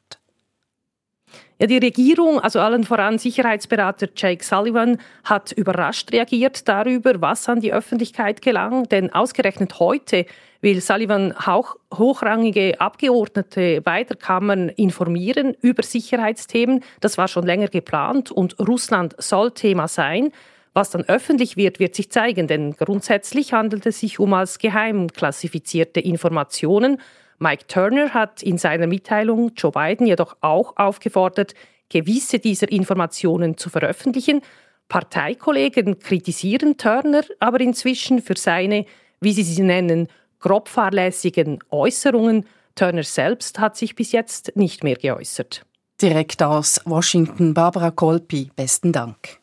[1.61, 7.61] Ja, die Regierung, also allen voran Sicherheitsberater Jake Sullivan, hat überrascht reagiert darüber, was an
[7.61, 8.89] die Öffentlichkeit gelang.
[8.89, 10.27] Denn ausgerechnet heute
[10.65, 16.83] will Sullivan auch hochrangige Abgeordnete beider Kammern informieren über Sicherheitsthemen.
[17.01, 20.31] Das war schon länger geplant und Russland soll Thema sein.
[20.73, 25.09] Was dann öffentlich wird, wird sich zeigen, denn grundsätzlich handelt es sich um als geheim
[25.09, 26.99] klassifizierte Informationen.
[27.39, 31.55] Mike Turner hat in seiner Mitteilung Joe Biden jedoch auch aufgefordert,
[31.91, 34.41] gewisse dieser Informationen zu veröffentlichen.
[34.89, 38.87] Parteikollegen kritisieren Turner aber inzwischen für seine,
[39.21, 40.09] wie sie sie nennen,
[40.45, 42.47] grob fahrlässigen Äußerungen.
[42.75, 45.65] Turner selbst hat sich bis jetzt nicht mehr geäußert.
[46.03, 49.39] Direkt aus Washington, Barbara Kolpi, besten Dank.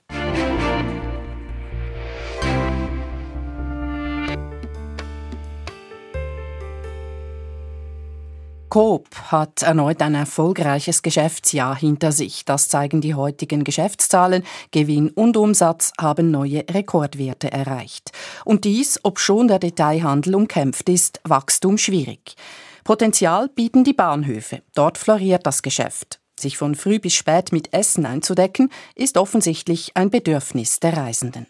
[8.72, 12.46] Coop hat erneut ein erfolgreiches Geschäftsjahr hinter sich.
[12.46, 14.44] Das zeigen die heutigen Geschäftszahlen.
[14.72, 18.14] Gewinn und Umsatz haben neue Rekordwerte erreicht.
[18.46, 22.38] Und dies, obschon der Detailhandel umkämpft ist, Wachstum schwierig.
[22.86, 24.62] Potenzial bieten die Bahnhöfe.
[24.74, 26.22] Dort floriert das Geschäft.
[26.40, 31.46] Sich von früh bis spät mit Essen einzudecken, ist offensichtlich ein Bedürfnis der Reisenden.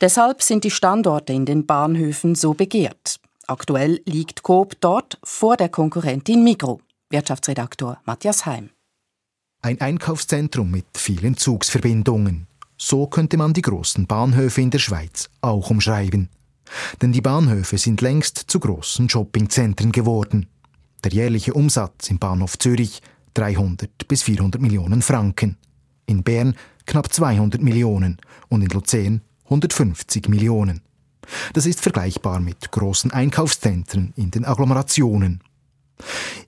[0.00, 3.20] Deshalb sind die Standorte in den Bahnhöfen so begehrt.
[3.50, 6.82] Aktuell liegt Coop dort vor der Konkurrentin Migro.
[7.08, 8.68] Wirtschaftsredaktor Matthias Heim.
[9.62, 12.46] Ein Einkaufszentrum mit vielen Zugsverbindungen.
[12.76, 16.28] So könnte man die großen Bahnhöfe in der Schweiz auch umschreiben.
[17.00, 20.48] Denn die Bahnhöfe sind längst zu großen Shoppingzentren geworden.
[21.02, 23.00] Der jährliche Umsatz im Bahnhof Zürich
[23.32, 25.56] 300 bis 400 Millionen Franken.
[26.04, 28.18] In Bern knapp 200 Millionen
[28.50, 30.82] und in Luzern 150 Millionen.
[31.52, 35.40] Das ist vergleichbar mit großen Einkaufszentren in den Agglomerationen.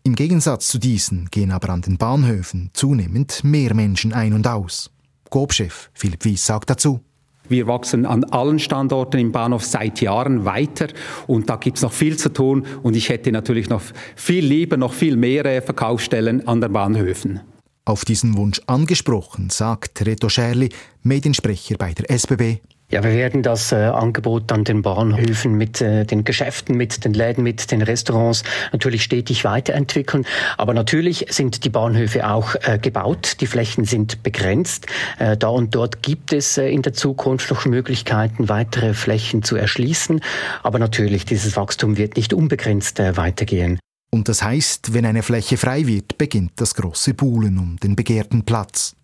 [0.03, 4.91] Im Gegensatz zu diesen gehen aber an den Bahnhöfen zunehmend mehr Menschen ein und aus.
[5.29, 7.01] Coop-Chef Philipp Wies sagt dazu.
[7.49, 10.87] Wir wachsen an allen Standorten im Bahnhof seit Jahren weiter
[11.27, 13.83] und da gibt es noch viel zu tun und ich hätte natürlich noch
[14.15, 17.41] viel lieber, noch viel mehr Verkaufsstellen an den Bahnhöfen.
[17.85, 20.69] Auf diesen Wunsch angesprochen, sagt Reto Scherli,
[21.03, 22.61] Mediensprecher bei der SBB.
[22.91, 27.15] Ja, wir werden das äh, Angebot an den Bahnhöfen mit äh, den Geschäften, mit den
[27.15, 30.27] Läden, mit den Restaurants natürlich stetig weiterentwickeln.
[30.59, 33.37] Aber natürlich sind die Bahnhöfe auch äh, gebaut.
[33.41, 34.89] Die Flächen sind begrenzt.
[35.21, 39.55] Äh, da und dort gibt es äh, in der Zukunft noch Möglichkeiten, weitere Flächen zu
[39.55, 40.21] erschließen.
[40.65, 43.79] Aber natürlich, dieses Wachstum wird nicht unbegrenzt äh, weitergehen.
[44.11, 48.45] Und das heißt, wenn eine Fläche frei wird, beginnt das große Buhlen um den begehrten
[48.45, 48.97] Platz.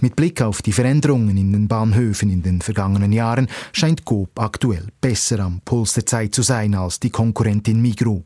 [0.00, 4.88] Mit Blick auf die Veränderungen in den Bahnhöfen in den vergangenen Jahren scheint Coop aktuell
[5.00, 8.24] besser am Puls der Zeit zu sein als die Konkurrentin Migro.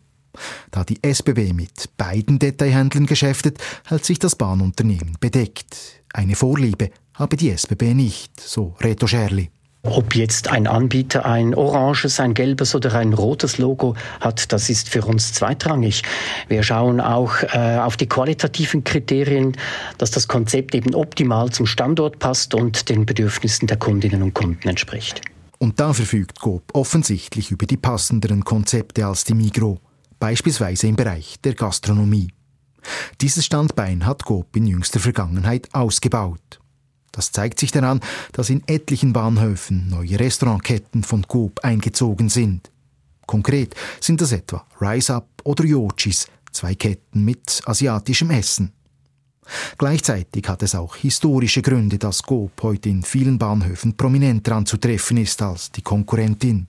[0.71, 6.03] Da die SBB mit beiden Detailhändlern geschäftet, hält sich das Bahnunternehmen bedeckt.
[6.13, 9.51] Eine Vorliebe habe die SBB nicht, so Reto Scherli.
[9.83, 14.89] Ob jetzt ein Anbieter ein oranges, ein gelbes oder ein rotes Logo hat, das ist
[14.89, 16.03] für uns zweitrangig.
[16.49, 19.57] Wir schauen auch äh, auf die qualitativen Kriterien,
[19.99, 24.69] dass das Konzept eben optimal zum Standort passt und den Bedürfnissen der Kundinnen und Kunden
[24.69, 25.21] entspricht.
[25.59, 29.79] Und da verfügt Coop offensichtlich über die passenderen Konzepte als die Migro,
[30.19, 32.29] beispielsweise im Bereich der Gastronomie.
[33.21, 36.61] Dieses Standbein hat Coop in jüngster Vergangenheit ausgebaut.
[37.17, 38.01] Das zeigt sich daran,
[38.33, 42.71] dass in etlichen Bahnhöfen neue Restaurantketten von Coop eingezogen sind.
[43.27, 48.73] Konkret sind das etwa Rise Up oder Yochis, zwei Ketten mit asiatischem Essen.
[49.79, 55.41] Gleichzeitig hat es auch historische Gründe, dass Coop heute in vielen Bahnhöfen prominenter anzutreffen ist
[55.41, 56.67] als die Konkurrentin.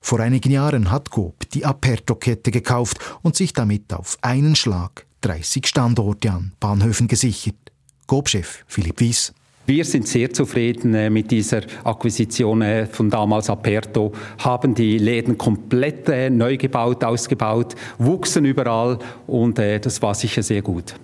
[0.00, 5.66] Vor einigen Jahren hat Coop die Aperto-Kette gekauft und sich damit auf einen Schlag 30
[5.66, 7.72] Standorte an Bahnhöfen gesichert.
[8.06, 9.32] Coop-Chef Philipp Wies.
[9.64, 15.38] Wir sind sehr zufrieden äh, mit dieser Akquisition äh, von damals Aperto, haben die Läden
[15.38, 20.94] komplett äh, neu gebaut, ausgebaut, wuchsen überall und das war sicher sehr gut.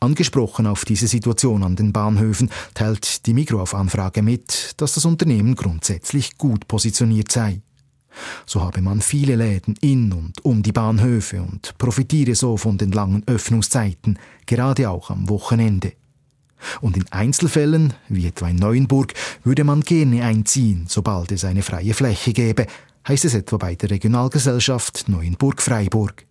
[0.00, 5.04] Angesprochen auf diese Situation an den Bahnhöfen teilt die Migro auf Anfrage mit, dass das
[5.04, 7.60] Unternehmen grundsätzlich gut positioniert sei.
[8.46, 12.92] So habe man viele Läden in und um die Bahnhöfe und profitiere so von den
[12.92, 15.92] langen Öffnungszeiten, gerade auch am Wochenende.
[16.80, 21.94] Und in Einzelfällen, wie etwa in Neuenburg, würde man gerne einziehen, sobald es eine freie
[21.94, 22.66] Fläche gäbe,
[23.06, 26.26] heißt es etwa bei der Regionalgesellschaft Neuenburg-Freiburg.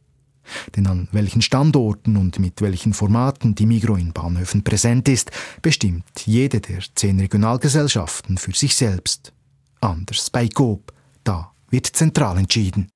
[0.76, 6.06] Denn an welchen Standorten und mit welchen Formaten die Migro in Bahnhöfen präsent ist, bestimmt
[6.26, 9.34] jede der zehn Regionalgesellschaften für sich selbst.
[9.82, 12.90] Anders bei Coop, da wird zentral entschieden.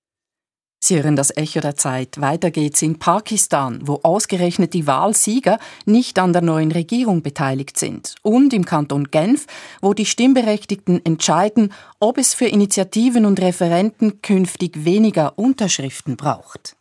[0.83, 2.19] Sie hören das Echo der Zeit.
[2.19, 8.15] Weiter geht's in Pakistan, wo ausgerechnet die Wahlsieger nicht an der neuen Regierung beteiligt sind.
[8.23, 9.45] Und im Kanton Genf,
[9.81, 16.75] wo die Stimmberechtigten entscheiden, ob es für Initiativen und Referenten künftig weniger Unterschriften braucht.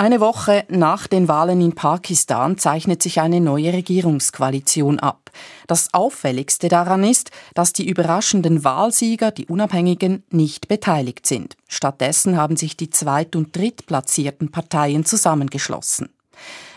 [0.00, 5.30] Eine Woche nach den Wahlen in Pakistan zeichnet sich eine neue Regierungskoalition ab.
[5.66, 11.54] Das Auffälligste daran ist, dass die überraschenden Wahlsieger, die Unabhängigen, nicht beteiligt sind.
[11.68, 16.08] Stattdessen haben sich die zweit- und drittplatzierten Parteien zusammengeschlossen.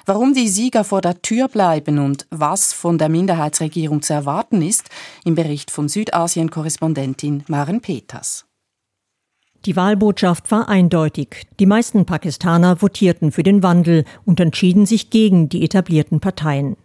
[0.06, 4.90] Warum die Sieger vor der Tür bleiben und was von der Minderheitsregierung zu erwarten ist,
[5.24, 8.44] im Bericht von Südasien-Korrespondentin Maren Peters.
[9.66, 11.48] Die Wahlbotschaft war eindeutig.
[11.58, 16.76] Die meisten Pakistaner votierten für den Wandel und entschieden sich gegen die etablierten Parteien.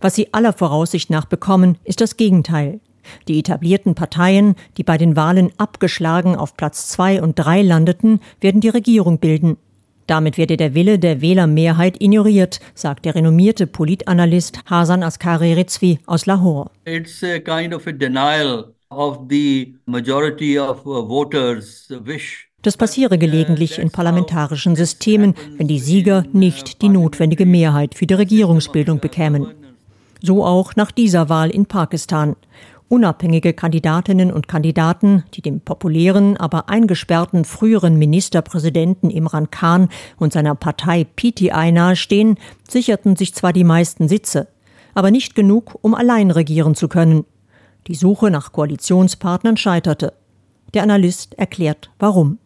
[0.00, 2.80] Was sie aller Voraussicht nach bekommen, ist das Gegenteil.
[3.28, 8.60] Die etablierten Parteien, die bei den Wahlen abgeschlagen auf Platz zwei und drei landeten, werden
[8.60, 9.56] die Regierung bilden.
[10.08, 16.26] Damit werde der Wille der Wählermehrheit ignoriert, sagt der renommierte Politanalyst Hasan Askari Rizvi aus
[16.26, 16.70] Lahore.
[16.84, 23.16] It's a kind of a denial of the majority of uh, voters wish das passiere
[23.16, 29.46] gelegentlich in parlamentarischen Systemen, wenn die Sieger nicht die notwendige Mehrheit für die Regierungsbildung bekämen.
[30.20, 32.34] So auch nach dieser Wahl in Pakistan.
[32.88, 40.56] Unabhängige Kandidatinnen und Kandidaten, die dem populären, aber eingesperrten früheren Ministerpräsidenten Imran Khan und seiner
[40.56, 42.36] Partei PTI nahestehen,
[42.68, 44.48] sicherten sich zwar die meisten Sitze,
[44.94, 47.26] aber nicht genug, um allein regieren zu können.
[47.86, 50.12] Die Suche nach Koalitionspartnern scheiterte.
[50.74, 52.38] Der Analyst erklärt, warum.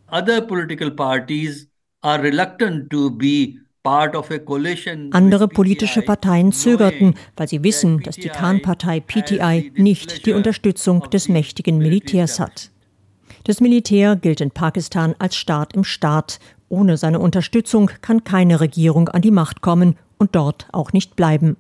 [5.13, 11.29] Andere politische Parteien zögerten, weil sie wissen, dass die Khan-Partei PTI nicht die Unterstützung des
[11.29, 12.71] mächtigen Militärs hat.
[13.45, 16.41] Das Militär gilt in Pakistan als Staat im Staat.
[16.69, 21.57] Ohne seine Unterstützung kann keine Regierung an die Macht kommen und dort auch nicht bleiben.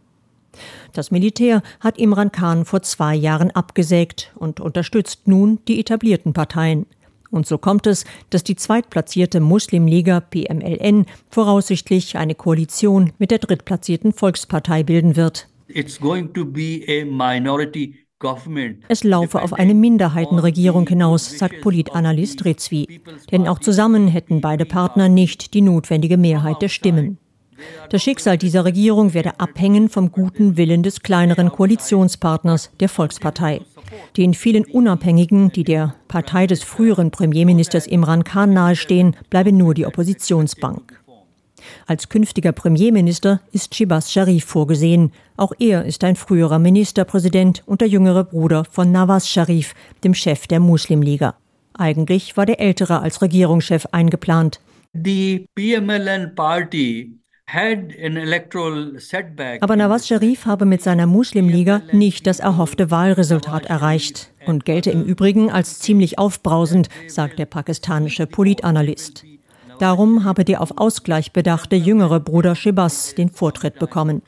[0.93, 6.87] Das Militär hat Imran Khan vor zwei Jahren abgesägt und unterstützt nun die etablierten Parteien.
[7.31, 14.13] Und so kommt es, dass die zweitplatzierte Muslimliga PMLN voraussichtlich eine Koalition mit der drittplatzierten
[14.13, 15.49] Volkspartei bilden wird.
[18.89, 23.01] Es laufe auf eine Minderheitenregierung hinaus, sagt Politanalyst Rizvi.
[23.31, 27.19] Denn auch zusammen hätten beide Partner nicht die notwendige Mehrheit der Stimmen.
[27.91, 33.63] Das Schicksal dieser Regierung werde abhängen vom guten Willen des kleineren Koalitionspartners, der Volkspartei.
[34.17, 39.87] Den vielen Unabhängigen, die der Partei des früheren Premierministers Imran Khan nahestehen, bleibe nur die
[39.87, 41.01] Oppositionsbank.
[41.87, 45.13] Als künftiger Premierminister ist Shibas Sharif vorgesehen.
[45.37, 50.47] Auch er ist ein früherer Ministerpräsident und der jüngere Bruder von Nawaz Sharif, dem Chef
[50.47, 51.37] der Muslimliga.
[51.75, 54.61] Eigentlich war der ältere als Regierungschef eingeplant.
[54.93, 57.20] Die PMLN Party
[59.61, 65.03] Aber Nawaz Sharif habe mit seiner Muslimliga nicht das erhoffte Wahlresultat erreicht und gelte im
[65.03, 69.25] Übrigen als ziemlich aufbrausend, sagt der pakistanische Politanalyst.
[69.79, 74.23] Darum habe der auf Ausgleich bedachte jüngere Bruder Shebas den Vortritt bekommen.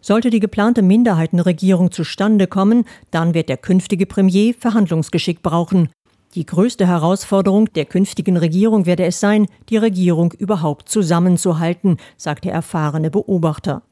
[0.00, 5.88] Sollte die geplante Minderheitenregierung zustande kommen, dann wird der künftige Premier Verhandlungsgeschick brauchen.
[6.34, 12.52] Die größte Herausforderung der künftigen Regierung werde es sein, die Regierung überhaupt zusammenzuhalten, sagt der
[12.52, 13.82] erfahrene Beobachter.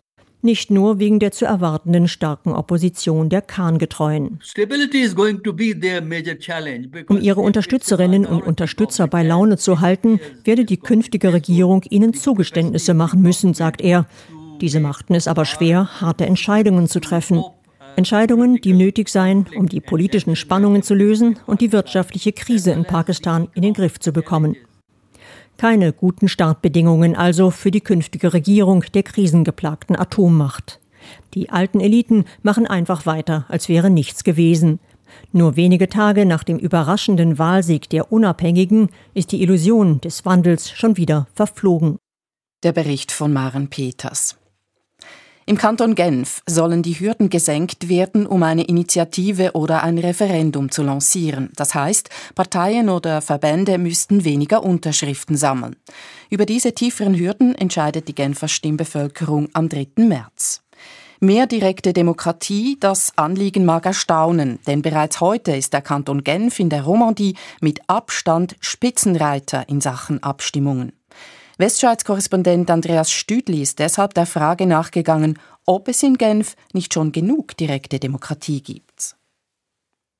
[0.44, 4.40] Nicht nur wegen der zu erwartenden starken Opposition der Khan-Getreuen.
[7.08, 12.92] Um ihre Unterstützerinnen und Unterstützer bei Laune zu halten, werde die künftige Regierung ihnen Zugeständnisse
[12.92, 14.06] machen müssen, sagt er.
[14.60, 17.44] Diese machten es aber schwer, harte Entscheidungen zu treffen.
[17.96, 22.84] Entscheidungen, die nötig seien, um die politischen Spannungen zu lösen und die wirtschaftliche Krise in
[22.84, 24.56] Pakistan in den Griff zu bekommen.
[25.58, 30.80] Keine guten Startbedingungen also für die künftige Regierung der krisengeplagten Atommacht.
[31.34, 34.80] Die alten Eliten machen einfach weiter, als wäre nichts gewesen.
[35.32, 40.96] Nur wenige Tage nach dem überraschenden Wahlsieg der Unabhängigen ist die Illusion des Wandels schon
[40.96, 41.98] wieder verflogen.
[42.62, 44.41] Der Bericht von Maren Peters.
[45.44, 50.84] Im Kanton Genf sollen die Hürden gesenkt werden, um eine Initiative oder ein Referendum zu
[50.84, 51.50] lancieren.
[51.56, 55.74] Das heißt, Parteien oder Verbände müssten weniger Unterschriften sammeln.
[56.30, 59.88] Über diese tieferen Hürden entscheidet die Genfer Stimmbevölkerung am 3.
[59.96, 60.62] März.
[61.18, 66.68] Mehr direkte Demokratie, das Anliegen mag erstaunen, denn bereits heute ist der Kanton Genf in
[66.68, 70.92] der Romandie mit Abstand Spitzenreiter in Sachen Abstimmungen.
[71.62, 77.56] Westschweiz-Korrespondent Andreas Stüdli ist deshalb der Frage nachgegangen, ob es in Genf nicht schon genug
[77.56, 79.14] direkte Demokratie gibt.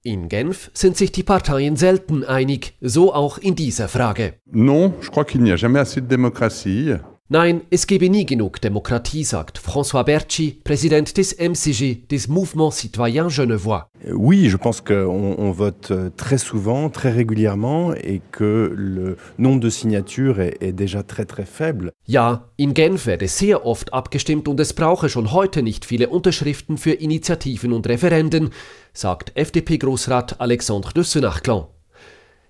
[0.05, 4.35] In Genf sind sich die Parteien selten einig, so auch in dieser Frage.
[4.47, 6.99] Non, je crois qu'il n'y a jamais assez de démocratie.
[7.33, 13.31] Nein, es gebe nie genug Demokratie, sagt François Berchi, Präsident des MCG, des Mouvement Citoyen
[13.31, 13.89] Genevois.
[14.13, 19.61] Oui, je pense qu'on on vote euh, très souvent, très régulièrement et que le nombre
[19.61, 21.93] de signatures est, est déjà très très faible.
[22.07, 26.77] Ja, in Genf werde sehr oft abgestimmt und es brauche schon heute nicht viele Unterschriften
[26.77, 28.51] für Initiativen und Referenden,
[28.93, 31.65] sagt FDP-Großrat Alexandre de Senachclan.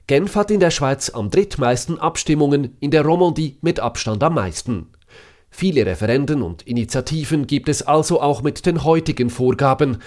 [0.07, 4.89] Genf hat in der Schweiz am drittmeisten Abstimmungen, in der Romandie mit Abstand am meisten.
[5.49, 9.99] Viele Referenden und Initiativen gibt es also auch mit den heutigen Vorgaben.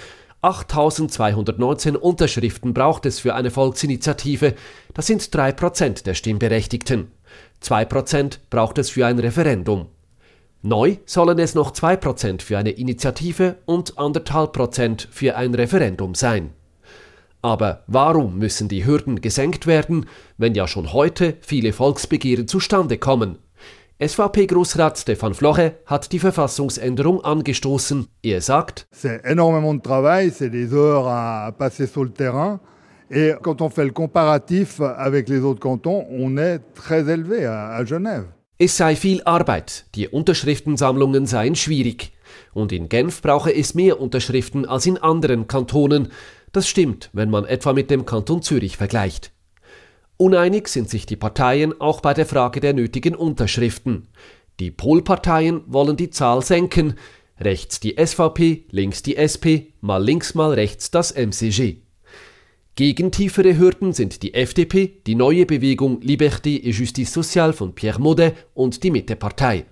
[0.41, 4.55] 8219 Unterschriften braucht es für eine Volksinitiative,
[4.93, 7.11] das sind 3% der Stimmberechtigten.
[7.63, 9.87] 2% braucht es für ein Referendum.
[10.61, 16.53] Neu sollen es noch 2% für eine Initiative und 1,5% für ein Referendum sein.
[17.45, 20.07] Aber warum müssen die Hürden gesenkt werden,
[20.39, 23.37] wenn ja schon heute viele Volksbegehren zustande kommen?
[23.99, 28.07] SVP-Großrat Stefan Floche hat die Verfassungsänderung angestoßen.
[28.23, 32.59] Er sagt, C'est énormément de travail, c'est des heures à passer sur le terrain.
[33.11, 37.75] Et quand on fait le comparatif avec les autres cantons, on est très élevé à,
[37.75, 38.25] à Genève.
[38.57, 42.13] Es sei viel Arbeit, die Unterschriftensammlungen seien schwierig.
[42.53, 46.07] Und in Genf brauche es mehr Unterschriften als in anderen Kantonen.
[46.56, 49.34] Das stimmt, wenn man etwa mit dem Kanton Zürich vergleicht.
[50.16, 54.08] Uneinig sind sich die Parteien auch bei der Frage der nötigen Unterschriften.
[54.62, 56.93] Die Polparteien wollen die Zahl senken,
[57.41, 61.80] rechts die SVP, links die SP, mal links mal rechts das MCG.
[62.76, 67.99] Gegen tiefere Hürden sind die FDP, die neue Bewegung Liberté et Justice Sociale von Pierre
[67.99, 69.66] Modet und die Mitte-Partei.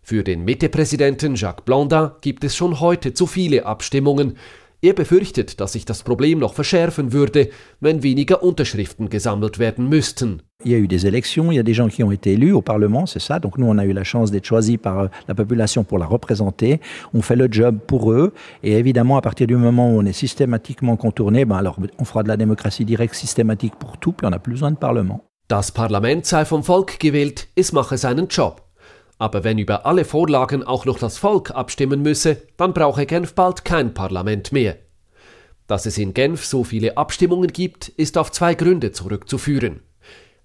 [0.00, 4.36] Für den Mitte-Präsidenten Jacques Blondin gibt es schon heute zu viele Abstimmungen,
[4.84, 7.48] er befürchtet, dass sich das Problem noch verschärfen würde,
[7.80, 10.42] wenn weniger Unterschriften gesammelt werden müssten.
[10.64, 12.52] Il y a eu des élections, il y a des gens qui ont été élus
[12.52, 13.38] au Parlement, c'est ça.
[13.38, 16.06] Donc nous, on a eu la chance d'être choisis par euh, la population pour la
[16.06, 16.80] représenter.
[17.12, 18.32] On fait le job pour eux.
[18.62, 22.22] Et évidemment, à partir du moment où on est systématiquement contourné, ben alors on fera
[22.22, 25.24] de la démocratie directe systématique pour tout, puis on n'a plus besoin de Parlement.
[25.48, 28.63] Das Parlament sei vom Volk gewählt, es mache seinen Job.
[29.18, 33.64] Aber wenn über alle Vorlagen auch noch das Volk abstimmen müsse, dann brauche Genf bald
[33.64, 34.76] kein Parlament mehr.
[35.66, 39.80] Dass es in Genf so viele Abstimmungen gibt, ist auf zwei Gründe zurückzuführen.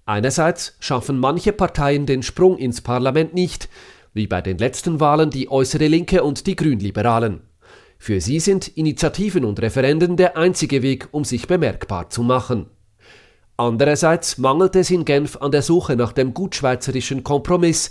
[0.06, 3.68] Einerseits schaffen manche Parteien den Sprung ins Parlament nicht,
[4.14, 7.42] wie bei den letzten Wahlen die äußere Linke und die Grünliberalen.
[7.98, 12.66] Für sie sind Initiativen und Referenden der einzige Weg, um sich bemerkbar zu machen.
[13.58, 17.90] Andererseits mangelt es in Genf an der Suche nach dem gutschweizerischen Kompromiss,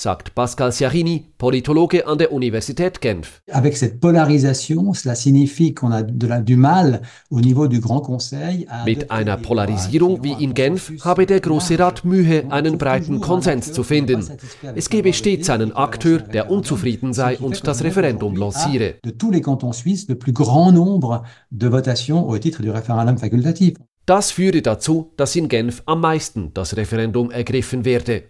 [0.00, 3.42] sagt Pascal Ciarini, Politologe an der Universität Genf.
[3.50, 8.00] Avec cette polarisation, cela signifie qu'on a de la, du mal au niveau du Grand
[8.00, 8.66] Conseil.
[8.86, 13.82] Mit einer Polarisierung wie in Genf habe der Große Rat Mühe, einen breiten Konsens zu
[13.82, 14.26] finden.
[14.74, 18.94] Es gebe stets einen Akteur, der unzufrieden sei und das Referendum lanciere.
[19.04, 23.18] De tous les cantons suisses, le plus grand nombre de votations au titre du référendum
[23.18, 23.74] facultatif.
[24.06, 28.22] Das führe dazu, dass in Genf am meisten das Referendum ergriffen werde.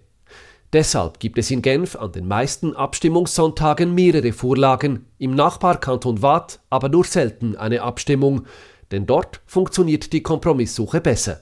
[0.73, 6.89] Deshalb gibt es in Genf an den meisten Abstimmungssonntagen mehrere Vorlagen, im Nachbarkanton Waadt aber
[6.89, 8.47] nur selten eine Abstimmung,
[8.93, 11.41] denn dort funktioniert die Kompromisssuche besser.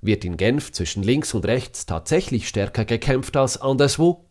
[0.00, 4.26] Wird in Genf zwischen links und rechts tatsächlich stärker gekämpft als anderswo?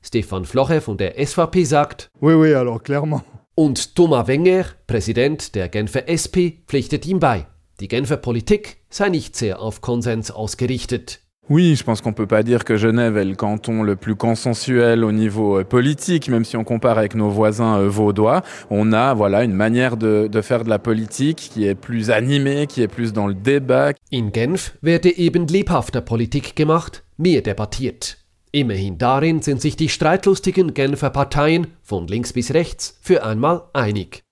[0.00, 3.22] Stefan Floche von der SVP sagt, oui, oui, alors clairement.
[3.54, 7.46] Und Thomas Wenger, Präsident der Genfer SP, pflichtet ihm bei.
[7.80, 11.21] Die Genfer Politik sei nicht sehr auf Konsens ausgerichtet.
[11.50, 15.04] Oui, je pense qu'on peut pas dire que Genève est le canton le plus consensuel
[15.04, 18.42] au niveau euh, politique, même si on compare avec nos voisins euh, vaudois.
[18.70, 22.66] On a voilà une manière de, de faire de la politique qui est plus animée,
[22.66, 23.92] qui est plus dans le débat.
[24.14, 28.16] In Genf werde eben lebhafter Politik gemacht, mehr debattiert.
[28.52, 34.22] Immerhin darin sind sich die streitlustigen Genfer Parteien von links bis rechts für einmal einig.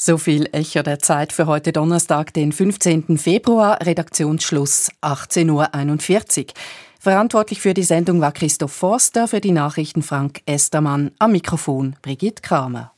[0.00, 3.18] So viel Echo der Zeit für heute Donnerstag, den 15.
[3.18, 6.52] Februar, Redaktionsschluss 18.41 Uhr.
[7.00, 12.42] Verantwortlich für die Sendung war Christoph Forster, für die Nachrichten Frank Estermann, am Mikrofon Brigitte
[12.42, 12.92] Kramer.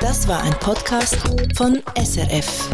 [0.00, 1.16] Das war ein Podcast
[1.56, 2.70] von SRF.